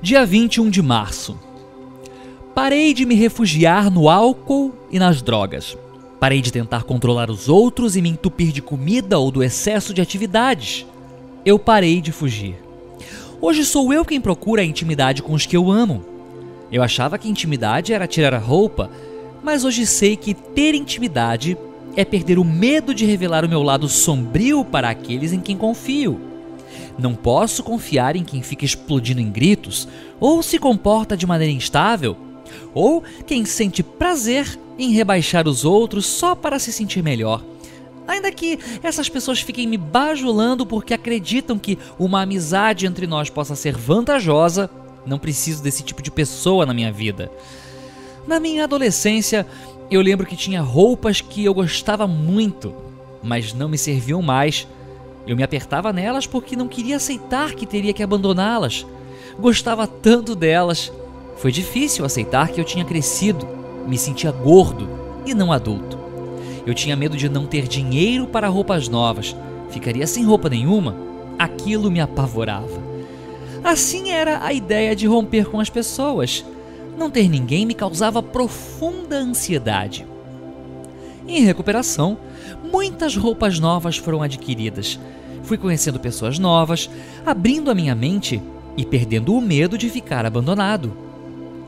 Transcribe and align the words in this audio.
Dia 0.00 0.24
21 0.24 0.70
de 0.70 0.80
março. 0.80 1.36
Parei 2.54 2.94
de 2.94 3.04
me 3.04 3.16
refugiar 3.16 3.90
no 3.90 4.08
álcool 4.08 4.72
e 4.92 4.98
nas 4.98 5.20
drogas. 5.20 5.76
Parei 6.20 6.40
de 6.40 6.52
tentar 6.52 6.84
controlar 6.84 7.28
os 7.28 7.48
outros 7.48 7.96
e 7.96 8.02
me 8.02 8.08
entupir 8.08 8.52
de 8.52 8.62
comida 8.62 9.18
ou 9.18 9.32
do 9.32 9.42
excesso 9.42 9.92
de 9.92 10.00
atividades. 10.00 10.86
Eu 11.44 11.58
parei 11.58 12.00
de 12.00 12.12
fugir. 12.12 12.54
Hoje 13.40 13.64
sou 13.64 13.92
eu 13.92 14.04
quem 14.04 14.20
procura 14.20 14.62
a 14.62 14.64
intimidade 14.64 15.20
com 15.20 15.32
os 15.32 15.46
que 15.46 15.56
eu 15.56 15.68
amo. 15.68 16.04
Eu 16.70 16.80
achava 16.80 17.18
que 17.18 17.28
intimidade 17.28 17.92
era 17.92 18.06
tirar 18.06 18.34
a 18.34 18.38
roupa, 18.38 18.88
mas 19.42 19.64
hoje 19.64 19.84
sei 19.84 20.14
que 20.14 20.32
ter 20.32 20.76
intimidade 20.76 21.58
é 21.96 22.04
perder 22.04 22.38
o 22.38 22.44
medo 22.44 22.94
de 22.94 23.04
revelar 23.04 23.44
o 23.44 23.48
meu 23.48 23.64
lado 23.64 23.88
sombrio 23.88 24.64
para 24.64 24.90
aqueles 24.90 25.32
em 25.32 25.40
quem 25.40 25.56
confio. 25.56 26.27
Não 26.98 27.14
posso 27.14 27.62
confiar 27.62 28.16
em 28.16 28.24
quem 28.24 28.42
fica 28.42 28.64
explodindo 28.64 29.20
em 29.20 29.30
gritos, 29.30 29.88
ou 30.18 30.42
se 30.42 30.58
comporta 30.58 31.16
de 31.16 31.26
maneira 31.26 31.52
instável, 31.52 32.16
ou 32.74 33.02
quem 33.26 33.44
sente 33.44 33.82
prazer 33.82 34.58
em 34.78 34.90
rebaixar 34.92 35.48
os 35.48 35.64
outros 35.64 36.06
só 36.06 36.34
para 36.34 36.58
se 36.58 36.72
sentir 36.72 37.02
melhor. 37.02 37.42
Ainda 38.06 38.32
que 38.32 38.58
essas 38.82 39.08
pessoas 39.08 39.40
fiquem 39.40 39.66
me 39.66 39.76
bajulando 39.76 40.64
porque 40.64 40.94
acreditam 40.94 41.58
que 41.58 41.78
uma 41.98 42.22
amizade 42.22 42.86
entre 42.86 43.06
nós 43.06 43.28
possa 43.28 43.54
ser 43.54 43.76
vantajosa, 43.76 44.70
não 45.04 45.18
preciso 45.18 45.62
desse 45.62 45.82
tipo 45.82 46.02
de 46.02 46.10
pessoa 46.10 46.64
na 46.64 46.72
minha 46.72 46.90
vida. 46.90 47.30
Na 48.26 48.40
minha 48.40 48.64
adolescência, 48.64 49.46
eu 49.90 50.00
lembro 50.00 50.26
que 50.26 50.36
tinha 50.36 50.62
roupas 50.62 51.20
que 51.20 51.44
eu 51.44 51.52
gostava 51.52 52.06
muito, 52.06 52.74
mas 53.22 53.52
não 53.52 53.68
me 53.68 53.76
serviam 53.76 54.22
mais. 54.22 54.66
Eu 55.28 55.36
me 55.36 55.42
apertava 55.42 55.92
nelas 55.92 56.26
porque 56.26 56.56
não 56.56 56.66
queria 56.66 56.96
aceitar 56.96 57.54
que 57.54 57.66
teria 57.66 57.92
que 57.92 58.02
abandoná-las. 58.02 58.86
Gostava 59.38 59.86
tanto 59.86 60.34
delas. 60.34 60.90
Foi 61.36 61.52
difícil 61.52 62.02
aceitar 62.02 62.48
que 62.48 62.58
eu 62.58 62.64
tinha 62.64 62.82
crescido, 62.82 63.46
me 63.86 63.98
sentia 63.98 64.32
gordo 64.32 64.88
e 65.26 65.34
não 65.34 65.52
adulto. 65.52 65.98
Eu 66.66 66.72
tinha 66.72 66.96
medo 66.96 67.14
de 67.14 67.28
não 67.28 67.46
ter 67.46 67.68
dinheiro 67.68 68.26
para 68.26 68.48
roupas 68.48 68.88
novas, 68.88 69.36
ficaria 69.68 70.06
sem 70.06 70.24
roupa 70.24 70.48
nenhuma. 70.48 70.96
Aquilo 71.38 71.90
me 71.90 72.00
apavorava. 72.00 72.82
Assim 73.62 74.10
era 74.10 74.42
a 74.42 74.52
ideia 74.54 74.96
de 74.96 75.06
romper 75.06 75.44
com 75.50 75.60
as 75.60 75.68
pessoas. 75.68 76.42
Não 76.96 77.10
ter 77.10 77.28
ninguém 77.28 77.66
me 77.66 77.74
causava 77.74 78.22
profunda 78.22 79.16
ansiedade. 79.16 80.06
Em 81.28 81.44
recuperação, 81.44 82.16
muitas 82.72 83.14
roupas 83.14 83.60
novas 83.60 83.98
foram 83.98 84.22
adquiridas. 84.22 84.98
Fui 85.42 85.58
conhecendo 85.58 86.00
pessoas 86.00 86.38
novas, 86.38 86.88
abrindo 87.24 87.70
a 87.70 87.74
minha 87.74 87.94
mente 87.94 88.42
e 88.78 88.84
perdendo 88.84 89.34
o 89.34 89.40
medo 89.40 89.76
de 89.76 89.90
ficar 89.90 90.24
abandonado. 90.24 90.96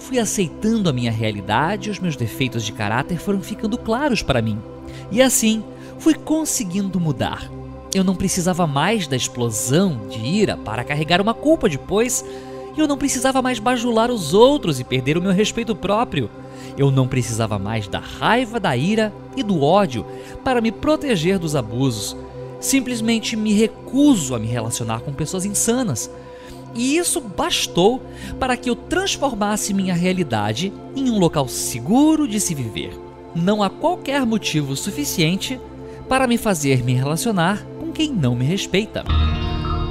Fui 0.00 0.18
aceitando 0.18 0.90
a 0.90 0.92
minha 0.92 1.12
realidade 1.12 1.88
e 1.88 1.92
os 1.92 2.00
meus 2.00 2.16
defeitos 2.16 2.64
de 2.64 2.72
caráter 2.72 3.16
foram 3.16 3.40
ficando 3.40 3.78
claros 3.78 4.22
para 4.22 4.42
mim. 4.42 4.58
E 5.12 5.22
assim, 5.22 5.62
fui 6.00 6.14
conseguindo 6.14 6.98
mudar. 6.98 7.48
Eu 7.94 8.02
não 8.02 8.16
precisava 8.16 8.66
mais 8.66 9.06
da 9.06 9.14
explosão 9.14 10.08
de 10.08 10.18
ira 10.18 10.56
para 10.56 10.82
carregar 10.82 11.20
uma 11.20 11.32
culpa 11.32 11.68
depois 11.68 12.24
eu 12.80 12.88
não 12.88 12.98
precisava 12.98 13.40
mais 13.40 13.58
bajular 13.58 14.10
os 14.10 14.34
outros 14.34 14.80
e 14.80 14.84
perder 14.84 15.16
o 15.16 15.22
meu 15.22 15.32
respeito 15.32 15.74
próprio. 15.74 16.30
Eu 16.76 16.90
não 16.90 17.06
precisava 17.06 17.58
mais 17.58 17.86
da 17.86 17.98
raiva, 17.98 18.58
da 18.58 18.76
ira 18.76 19.12
e 19.36 19.42
do 19.42 19.62
ódio 19.62 20.04
para 20.42 20.60
me 20.60 20.72
proteger 20.72 21.38
dos 21.38 21.54
abusos. 21.54 22.16
Simplesmente 22.60 23.36
me 23.36 23.52
recuso 23.52 24.34
a 24.34 24.38
me 24.38 24.46
relacionar 24.46 25.00
com 25.00 25.12
pessoas 25.12 25.44
insanas. 25.44 26.10
E 26.74 26.96
isso 26.96 27.20
bastou 27.20 28.02
para 28.40 28.56
que 28.56 28.68
eu 28.68 28.74
transformasse 28.74 29.72
minha 29.72 29.94
realidade 29.94 30.72
em 30.96 31.10
um 31.10 31.18
local 31.18 31.46
seguro 31.46 32.26
de 32.26 32.40
se 32.40 32.54
viver. 32.54 32.98
Não 33.34 33.62
há 33.62 33.70
qualquer 33.70 34.26
motivo 34.26 34.74
suficiente 34.74 35.60
para 36.08 36.26
me 36.26 36.36
fazer 36.36 36.82
me 36.82 36.94
relacionar 36.94 37.64
com 37.78 37.92
quem 37.92 38.12
não 38.12 38.34
me 38.34 38.44
respeita. 38.44 39.04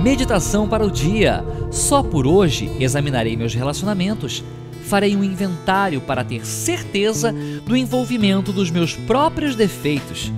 Meditação 0.01 0.67
para 0.67 0.85
o 0.85 0.91
dia. 0.91 1.43
Só 1.71 2.03
por 2.03 2.27
hoje 2.27 2.71
examinarei 2.79 3.37
meus 3.37 3.53
relacionamentos. 3.53 4.43
Farei 4.85 5.15
um 5.15 5.23
inventário 5.23 6.01
para 6.01 6.23
ter 6.23 6.45
certeza 6.45 7.33
do 7.65 7.75
envolvimento 7.75 8.51
dos 8.51 8.69
meus 8.69 8.95
próprios 8.95 9.55
defeitos. 9.55 10.31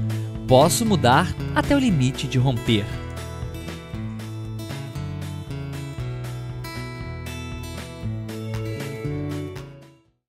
Posso 0.47 0.85
mudar 0.85 1.35
até 1.55 1.75
o 1.75 1.79
limite 1.79 2.27
de 2.27 2.37
romper. 2.37 2.85